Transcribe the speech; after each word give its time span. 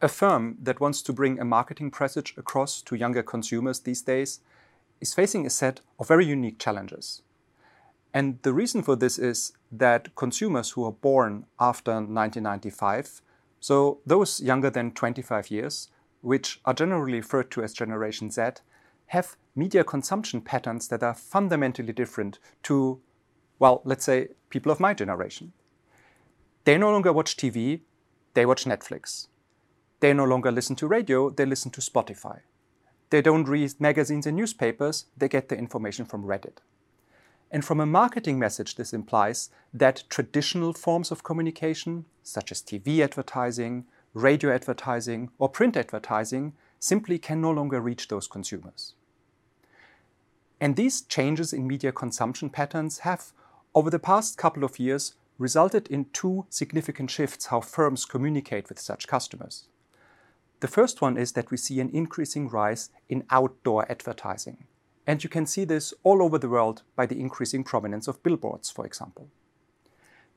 A 0.00 0.08
firm 0.08 0.58
that 0.62 0.78
wants 0.78 1.02
to 1.02 1.12
bring 1.12 1.40
a 1.40 1.44
marketing 1.44 1.92
message 2.00 2.32
across 2.36 2.82
to 2.82 2.94
younger 2.94 3.22
consumers 3.24 3.80
these 3.80 4.00
days 4.00 4.38
is 5.00 5.12
facing 5.12 5.44
a 5.44 5.50
set 5.50 5.80
of 5.98 6.06
very 6.06 6.24
unique 6.24 6.60
challenges. 6.60 7.22
And 8.14 8.38
the 8.42 8.52
reason 8.52 8.82
for 8.82 8.94
this 8.94 9.18
is 9.18 9.52
that 9.72 10.14
consumers 10.14 10.70
who 10.70 10.84
are 10.84 10.92
born 10.92 11.46
after 11.58 11.90
1995, 11.90 13.22
so 13.58 13.98
those 14.06 14.40
younger 14.40 14.70
than 14.70 14.92
25 14.92 15.50
years, 15.50 15.88
which 16.20 16.60
are 16.64 16.74
generally 16.74 17.18
referred 17.18 17.50
to 17.50 17.64
as 17.64 17.72
Generation 17.72 18.30
Z, 18.30 18.42
have 19.06 19.36
media 19.56 19.82
consumption 19.82 20.40
patterns 20.40 20.86
that 20.88 21.02
are 21.02 21.14
fundamentally 21.14 21.92
different 21.92 22.38
to, 22.62 23.00
well, 23.58 23.82
let's 23.84 24.04
say, 24.04 24.28
people 24.48 24.70
of 24.70 24.78
my 24.78 24.94
generation. 24.94 25.52
They 26.64 26.78
no 26.78 26.92
longer 26.92 27.12
watch 27.12 27.36
TV, 27.36 27.80
they 28.34 28.46
watch 28.46 28.64
Netflix. 28.64 29.26
They 30.00 30.12
no 30.12 30.24
longer 30.24 30.52
listen 30.52 30.76
to 30.76 30.86
radio, 30.86 31.30
they 31.30 31.44
listen 31.44 31.70
to 31.72 31.80
Spotify. 31.80 32.40
They 33.10 33.22
don't 33.22 33.48
read 33.48 33.80
magazines 33.80 34.26
and 34.26 34.36
newspapers, 34.36 35.06
they 35.16 35.28
get 35.28 35.48
their 35.48 35.58
information 35.58 36.04
from 36.04 36.24
Reddit. 36.24 36.58
And 37.50 37.64
from 37.64 37.80
a 37.80 37.86
marketing 37.86 38.38
message, 38.38 38.74
this 38.76 38.92
implies 38.92 39.48
that 39.72 40.04
traditional 40.10 40.74
forms 40.74 41.10
of 41.10 41.24
communication, 41.24 42.04
such 42.22 42.52
as 42.52 42.60
TV 42.60 43.00
advertising, 43.00 43.86
radio 44.12 44.52
advertising, 44.54 45.30
or 45.38 45.48
print 45.48 45.76
advertising, 45.76 46.52
simply 46.78 47.18
can 47.18 47.40
no 47.40 47.50
longer 47.50 47.80
reach 47.80 48.08
those 48.08 48.28
consumers. 48.28 48.94
And 50.60 50.76
these 50.76 51.02
changes 51.02 51.52
in 51.52 51.66
media 51.66 51.92
consumption 51.92 52.50
patterns 52.50 53.00
have, 53.00 53.32
over 53.74 53.90
the 53.90 53.98
past 53.98 54.36
couple 54.36 54.64
of 54.64 54.78
years, 54.78 55.14
resulted 55.38 55.86
in 55.88 56.06
two 56.12 56.46
significant 56.50 57.10
shifts 57.10 57.46
how 57.46 57.60
firms 57.60 58.04
communicate 58.04 58.68
with 58.68 58.78
such 58.78 59.06
customers. 59.06 59.68
The 60.60 60.68
first 60.68 61.00
one 61.00 61.16
is 61.16 61.32
that 61.32 61.50
we 61.50 61.56
see 61.56 61.80
an 61.80 61.90
increasing 61.90 62.48
rise 62.48 62.90
in 63.08 63.24
outdoor 63.30 63.90
advertising. 63.90 64.66
And 65.06 65.22
you 65.22 65.30
can 65.30 65.46
see 65.46 65.64
this 65.64 65.94
all 66.02 66.22
over 66.22 66.36
the 66.38 66.48
world 66.48 66.82
by 66.96 67.06
the 67.06 67.20
increasing 67.20 67.64
prominence 67.64 68.08
of 68.08 68.22
billboards, 68.22 68.70
for 68.70 68.84
example. 68.84 69.28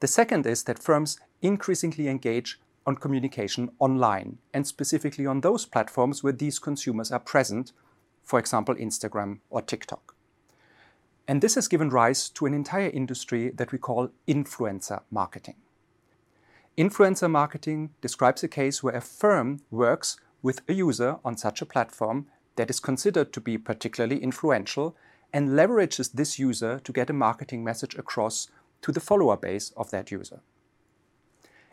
The 0.00 0.06
second 0.06 0.46
is 0.46 0.64
that 0.64 0.82
firms 0.82 1.18
increasingly 1.42 2.08
engage 2.08 2.58
on 2.86 2.96
communication 2.96 3.70
online, 3.78 4.38
and 4.54 4.66
specifically 4.66 5.26
on 5.26 5.40
those 5.40 5.66
platforms 5.66 6.22
where 6.22 6.32
these 6.32 6.58
consumers 6.58 7.10
are 7.10 7.18
present, 7.18 7.72
for 8.22 8.38
example, 8.38 8.74
Instagram 8.76 9.40
or 9.50 9.60
TikTok. 9.60 10.14
And 11.28 11.42
this 11.42 11.56
has 11.56 11.68
given 11.68 11.90
rise 11.90 12.28
to 12.30 12.46
an 12.46 12.54
entire 12.54 12.90
industry 12.90 13.50
that 13.50 13.72
we 13.72 13.78
call 13.78 14.10
influencer 14.28 15.02
marketing. 15.10 15.56
Influencer 16.76 17.30
marketing 17.30 17.88
describes 18.02 18.44
a 18.44 18.48
case 18.48 18.82
where 18.82 18.94
a 18.94 19.00
firm 19.00 19.60
works 19.70 20.18
with 20.42 20.60
a 20.68 20.74
user 20.74 21.16
on 21.24 21.34
such 21.34 21.62
a 21.62 21.66
platform 21.66 22.26
that 22.56 22.68
is 22.68 22.80
considered 22.80 23.32
to 23.32 23.40
be 23.40 23.56
particularly 23.56 24.22
influential 24.22 24.94
and 25.32 25.48
leverages 25.50 26.12
this 26.12 26.38
user 26.38 26.78
to 26.80 26.92
get 26.92 27.08
a 27.08 27.14
marketing 27.14 27.64
message 27.64 27.94
across 27.94 28.48
to 28.82 28.92
the 28.92 29.00
follower 29.00 29.38
base 29.38 29.72
of 29.74 29.90
that 29.90 30.10
user. 30.10 30.40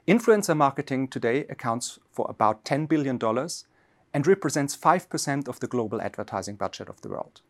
Influencer 0.08 0.56
marketing 0.56 1.10
today 1.10 1.46
accounts 1.50 2.00
for 2.10 2.26
about 2.30 2.64
$10 2.64 2.88
billion 2.88 3.20
and 4.14 4.26
represents 4.26 4.78
5% 4.78 5.50
of 5.50 5.60
the 5.60 5.68
global 5.68 6.02
advertising 6.02 6.56
budget 6.56 6.88
of 6.88 7.02
the 7.02 7.10
world. 7.10 7.42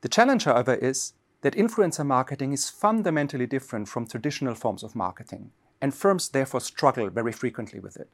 The 0.00 0.08
challenge, 0.08 0.44
however, 0.44 0.74
is 0.74 1.12
that 1.42 1.54
influencer 1.54 2.04
marketing 2.04 2.52
is 2.52 2.70
fundamentally 2.70 3.46
different 3.46 3.88
from 3.88 4.08
traditional 4.08 4.56
forms 4.56 4.82
of 4.82 4.96
marketing 4.96 5.52
and 5.82 5.92
firms 5.92 6.28
therefore 6.28 6.60
struggle 6.60 7.10
very 7.10 7.32
frequently 7.32 7.80
with 7.80 7.96
it. 7.96 8.08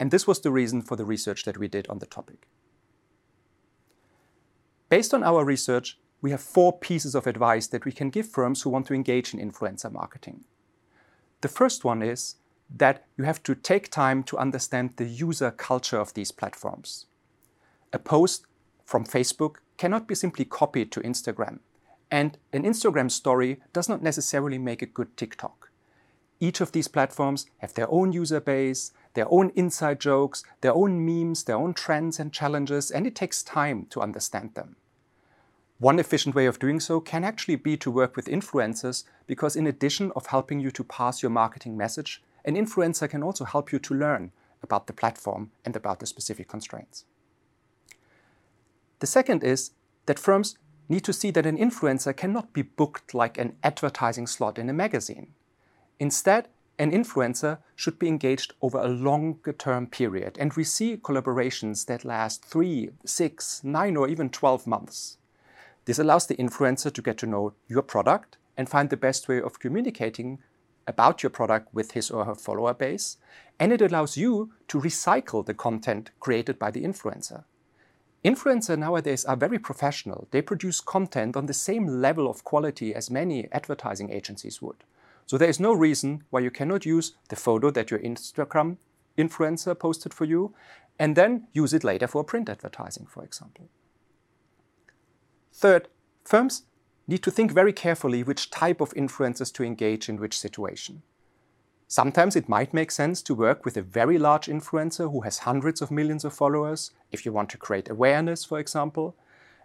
And 0.00 0.10
this 0.10 0.26
was 0.26 0.40
the 0.40 0.50
reason 0.50 0.82
for 0.82 0.96
the 0.96 1.04
research 1.04 1.44
that 1.44 1.56
we 1.56 1.68
did 1.68 1.86
on 1.88 2.00
the 2.00 2.06
topic. 2.06 2.48
Based 4.88 5.14
on 5.14 5.22
our 5.22 5.44
research, 5.44 5.98
we 6.20 6.32
have 6.32 6.40
four 6.40 6.76
pieces 6.76 7.14
of 7.14 7.26
advice 7.26 7.68
that 7.68 7.84
we 7.84 7.92
can 7.92 8.10
give 8.10 8.28
firms 8.28 8.62
who 8.62 8.70
want 8.70 8.86
to 8.88 8.94
engage 8.94 9.32
in 9.32 9.40
influencer 9.40 9.90
marketing. 9.90 10.44
The 11.42 11.48
first 11.48 11.84
one 11.84 12.02
is 12.02 12.36
that 12.74 13.04
you 13.16 13.24
have 13.24 13.42
to 13.44 13.54
take 13.54 13.90
time 13.90 14.24
to 14.24 14.38
understand 14.38 14.94
the 14.96 15.04
user 15.04 15.50
culture 15.52 16.00
of 16.00 16.14
these 16.14 16.32
platforms. 16.32 17.06
A 17.92 17.98
post 17.98 18.46
from 18.84 19.04
Facebook 19.04 19.56
cannot 19.76 20.08
be 20.08 20.14
simply 20.14 20.44
copied 20.44 20.90
to 20.92 21.00
Instagram, 21.00 21.60
and 22.10 22.36
an 22.52 22.64
Instagram 22.64 23.10
story 23.10 23.60
does 23.72 23.88
not 23.88 24.02
necessarily 24.02 24.58
make 24.58 24.82
a 24.82 24.86
good 24.86 25.16
TikTok. 25.16 25.63
Each 26.44 26.60
of 26.60 26.72
these 26.72 26.88
platforms 26.88 27.46
have 27.60 27.72
their 27.72 27.90
own 27.90 28.12
user 28.12 28.38
base, 28.38 28.92
their 29.14 29.26
own 29.32 29.50
inside 29.54 29.98
jokes, 29.98 30.44
their 30.60 30.74
own 30.74 31.02
memes, 31.02 31.44
their 31.44 31.56
own 31.56 31.72
trends 31.72 32.20
and 32.20 32.34
challenges, 32.34 32.90
and 32.90 33.06
it 33.06 33.14
takes 33.14 33.42
time 33.42 33.86
to 33.88 34.02
understand 34.02 34.52
them. 34.52 34.76
One 35.78 35.98
efficient 35.98 36.34
way 36.34 36.44
of 36.44 36.58
doing 36.58 36.80
so 36.80 37.00
can 37.00 37.24
actually 37.24 37.56
be 37.56 37.78
to 37.78 37.90
work 37.90 38.14
with 38.14 38.26
influencers 38.26 39.04
because 39.26 39.56
in 39.56 39.66
addition 39.66 40.12
of 40.14 40.26
helping 40.26 40.60
you 40.60 40.70
to 40.72 40.84
pass 40.84 41.22
your 41.22 41.30
marketing 41.30 41.78
message, 41.78 42.22
an 42.44 42.56
influencer 42.56 43.08
can 43.08 43.22
also 43.22 43.46
help 43.46 43.72
you 43.72 43.78
to 43.78 43.94
learn 43.94 44.30
about 44.62 44.86
the 44.86 44.92
platform 44.92 45.50
and 45.64 45.74
about 45.74 46.00
the 46.00 46.06
specific 46.06 46.46
constraints. 46.46 47.06
The 48.98 49.06
second 49.06 49.42
is 49.42 49.70
that 50.04 50.18
firms 50.18 50.58
need 50.90 51.04
to 51.04 51.14
see 51.14 51.30
that 51.30 51.46
an 51.46 51.56
influencer 51.56 52.14
cannot 52.14 52.52
be 52.52 52.60
booked 52.60 53.14
like 53.14 53.38
an 53.38 53.56
advertising 53.62 54.26
slot 54.26 54.58
in 54.58 54.68
a 54.68 54.74
magazine. 54.74 55.28
Instead, 55.98 56.48
an 56.78 56.90
influencer 56.90 57.58
should 57.76 57.98
be 57.98 58.08
engaged 58.08 58.52
over 58.60 58.78
a 58.78 58.88
longer 58.88 59.52
term 59.52 59.86
period, 59.86 60.36
and 60.40 60.52
we 60.54 60.64
see 60.64 60.96
collaborations 60.96 61.86
that 61.86 62.04
last 62.04 62.44
three, 62.44 62.90
six, 63.04 63.62
nine, 63.62 63.96
or 63.96 64.08
even 64.08 64.28
12 64.28 64.66
months. 64.66 65.18
This 65.84 65.98
allows 65.98 66.26
the 66.26 66.36
influencer 66.36 66.92
to 66.92 67.02
get 67.02 67.18
to 67.18 67.26
know 67.26 67.54
your 67.68 67.82
product 67.82 68.38
and 68.56 68.68
find 68.68 68.90
the 68.90 68.96
best 68.96 69.28
way 69.28 69.40
of 69.40 69.58
communicating 69.58 70.38
about 70.86 71.22
your 71.22 71.30
product 71.30 71.72
with 71.72 71.92
his 71.92 72.10
or 72.10 72.24
her 72.24 72.34
follower 72.34 72.74
base, 72.74 73.18
and 73.60 73.72
it 73.72 73.80
allows 73.80 74.16
you 74.16 74.52
to 74.68 74.80
recycle 74.80 75.46
the 75.46 75.54
content 75.54 76.10
created 76.20 76.58
by 76.58 76.70
the 76.70 76.82
influencer. 76.82 77.44
Influencers 78.24 78.78
nowadays 78.78 79.24
are 79.26 79.36
very 79.36 79.58
professional. 79.58 80.26
They 80.30 80.42
produce 80.42 80.80
content 80.80 81.36
on 81.36 81.46
the 81.46 81.54
same 81.54 81.86
level 81.86 82.28
of 82.28 82.42
quality 82.42 82.94
as 82.94 83.10
many 83.10 83.48
advertising 83.52 84.10
agencies 84.10 84.62
would. 84.62 84.82
So 85.26 85.38
there 85.38 85.48
is 85.48 85.60
no 85.60 85.72
reason 85.72 86.24
why 86.30 86.40
you 86.40 86.50
cannot 86.50 86.84
use 86.84 87.16
the 87.28 87.36
photo 87.36 87.70
that 87.70 87.90
your 87.90 88.00
Instagram 88.00 88.76
influencer 89.16 89.78
posted 89.78 90.12
for 90.12 90.24
you 90.24 90.54
and 90.98 91.16
then 91.16 91.46
use 91.52 91.72
it 91.72 91.84
later 91.84 92.06
for 92.06 92.24
print 92.24 92.48
advertising, 92.48 93.06
for 93.06 93.24
example. 93.24 93.68
Third, 95.52 95.88
firms 96.24 96.64
need 97.06 97.22
to 97.22 97.30
think 97.30 97.52
very 97.52 97.72
carefully 97.72 98.22
which 98.22 98.50
type 98.50 98.80
of 98.80 98.94
influencers 98.94 99.52
to 99.54 99.64
engage 99.64 100.08
in 100.08 100.18
which 100.18 100.38
situation. 100.38 101.02
Sometimes 101.86 102.34
it 102.34 102.48
might 102.48 102.74
make 102.74 102.90
sense 102.90 103.22
to 103.22 103.34
work 103.34 103.64
with 103.64 103.76
a 103.76 103.82
very 103.82 104.18
large 104.18 104.46
influencer 104.46 105.10
who 105.10 105.20
has 105.20 105.38
hundreds 105.38 105.82
of 105.82 105.90
millions 105.90 106.24
of 106.24 106.32
followers, 106.32 106.90
if 107.12 107.24
you 107.24 107.32
want 107.32 107.50
to 107.50 107.58
create 107.58 107.90
awareness, 107.90 108.44
for 108.44 108.58
example, 108.58 109.16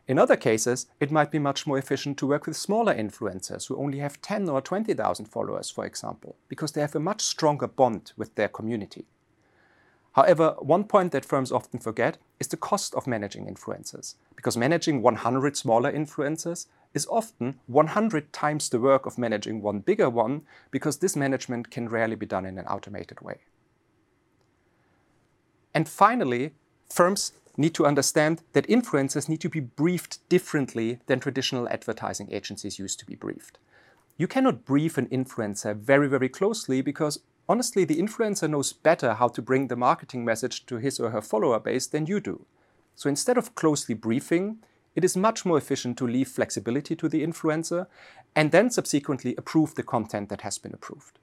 in 0.09 0.17
other 0.17 0.35
cases, 0.35 0.87
it 0.99 1.11
might 1.11 1.29
be 1.29 1.37
much 1.37 1.67
more 1.67 1.77
efficient 1.77 2.17
to 2.17 2.25
work 2.25 2.47
with 2.47 2.57
smaller 2.57 2.95
influencers 2.95 3.67
who 3.67 3.77
only 3.77 3.99
have 3.99 4.19
10 4.23 4.49
or 4.49 4.59
20,000 4.59 5.25
followers, 5.27 5.69
for 5.69 5.85
example, 5.85 6.35
because 6.47 6.71
they 6.71 6.81
have 6.81 6.95
a 6.95 6.99
much 6.99 7.21
stronger 7.21 7.67
bond 7.67 8.11
with 8.17 8.33
their 8.33 8.47
community. 8.47 9.05
However, 10.13 10.55
one 10.57 10.85
point 10.85 11.11
that 11.11 11.25
firms 11.25 11.51
often 11.51 11.79
forget 11.79 12.17
is 12.39 12.47
the 12.47 12.57
cost 12.57 12.95
of 12.95 13.05
managing 13.05 13.45
influencers, 13.45 14.15
because 14.35 14.57
managing 14.57 15.03
100 15.03 15.55
smaller 15.55 15.93
influencers 15.93 16.65
is 16.95 17.05
often 17.05 17.59
100 17.67 18.33
times 18.33 18.67
the 18.67 18.79
work 18.79 19.05
of 19.05 19.19
managing 19.19 19.61
one 19.61 19.77
bigger 19.77 20.09
one, 20.09 20.41
because 20.71 20.97
this 20.97 21.15
management 21.15 21.69
can 21.69 21.87
rarely 21.87 22.15
be 22.15 22.25
done 22.25 22.47
in 22.47 22.57
an 22.57 22.65
automated 22.65 23.21
way. 23.21 23.41
And 25.75 25.87
finally, 25.87 26.55
firms 26.89 27.33
need 27.59 27.75
to 27.75 27.85
understand 27.85 28.41
that 28.53 28.67
influencers 28.67 29.27
need 29.27 29.41
to 29.41 29.49
be 29.49 29.59
briefed 29.59 30.27
differently 30.29 30.99
than 31.07 31.19
traditional 31.19 31.67
advertising 31.69 32.31
agencies 32.31 32.79
used 32.79 32.99
to 32.99 33.05
be 33.05 33.15
briefed. 33.15 33.59
You 34.17 34.27
cannot 34.27 34.65
brief 34.65 34.97
an 34.97 35.07
influencer 35.07 35.75
very, 35.75 36.07
very 36.07 36.29
closely 36.29 36.81
because 36.81 37.19
honestly, 37.49 37.83
the 37.83 37.99
influencer 37.99 38.49
knows 38.49 38.71
better 38.71 39.15
how 39.15 39.27
to 39.27 39.41
bring 39.41 39.67
the 39.67 39.75
marketing 39.75 40.23
message 40.23 40.65
to 40.67 40.77
his 40.77 40.99
or 40.99 41.09
her 41.09 41.21
follower 41.21 41.59
base 41.59 41.85
than 41.87 42.05
you 42.05 42.19
do. 42.19 42.45
So 42.95 43.09
instead 43.09 43.37
of 43.37 43.55
closely 43.55 43.95
briefing, 43.95 44.59
it 44.95 45.03
is 45.03 45.17
much 45.17 45.45
more 45.45 45.57
efficient 45.57 45.97
to 45.97 46.07
leave 46.07 46.29
flexibility 46.29 46.95
to 46.95 47.09
the 47.09 47.25
influencer 47.25 47.87
and 48.35 48.51
then 48.51 48.69
subsequently 48.69 49.35
approve 49.37 49.75
the 49.75 49.83
content 49.83 50.29
that 50.29 50.41
has 50.41 50.57
been 50.57 50.73
approved. 50.73 51.19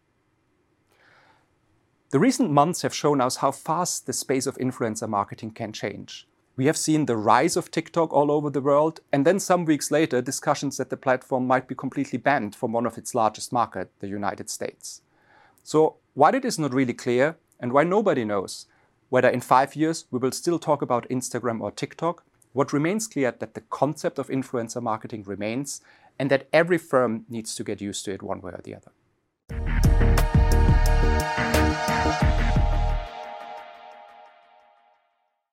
The 2.10 2.20
recent 2.20 2.52
months 2.52 2.82
have 2.82 2.94
shown 2.94 3.20
us 3.20 3.36
how 3.36 3.50
fast 3.50 4.06
the 4.06 4.12
space 4.12 4.46
of 4.46 4.56
influencer 4.58 5.08
marketing 5.08 5.50
can 5.50 5.72
change. 5.72 6.28
We 6.54 6.66
have 6.66 6.76
seen 6.76 7.06
the 7.06 7.16
rise 7.16 7.56
of 7.56 7.72
TikTok 7.72 8.12
all 8.12 8.30
over 8.30 8.48
the 8.48 8.60
world, 8.60 9.00
and 9.12 9.26
then 9.26 9.40
some 9.40 9.64
weeks 9.64 9.90
later, 9.90 10.22
discussions 10.22 10.76
that 10.76 10.88
the 10.88 10.96
platform 10.96 11.48
might 11.48 11.66
be 11.66 11.74
completely 11.74 12.18
banned 12.18 12.54
from 12.54 12.70
one 12.70 12.86
of 12.86 12.96
its 12.96 13.12
largest 13.12 13.52
markets, 13.52 13.90
the 13.98 14.06
United 14.06 14.48
States. 14.48 15.02
So, 15.64 15.96
while 16.14 16.34
it 16.34 16.44
is 16.44 16.60
not 16.60 16.72
really 16.72 16.94
clear, 16.94 17.38
and 17.58 17.72
why 17.72 17.82
nobody 17.82 18.24
knows, 18.24 18.66
whether 19.08 19.28
in 19.28 19.40
five 19.40 19.74
years 19.74 20.04
we 20.12 20.20
will 20.20 20.30
still 20.32 20.60
talk 20.60 20.82
about 20.82 21.08
Instagram 21.08 21.60
or 21.60 21.72
TikTok, 21.72 22.24
what 22.52 22.72
remains 22.72 23.08
clear 23.08 23.32
that 23.32 23.54
the 23.54 23.62
concept 23.62 24.20
of 24.20 24.28
influencer 24.28 24.80
marketing 24.80 25.24
remains 25.24 25.80
and 26.20 26.30
that 26.30 26.48
every 26.52 26.78
firm 26.78 27.24
needs 27.28 27.56
to 27.56 27.64
get 27.64 27.80
used 27.80 28.04
to 28.04 28.12
it 28.12 28.22
one 28.22 28.40
way 28.40 28.52
or 28.52 28.60
the 28.62 28.76
other. 28.76 28.92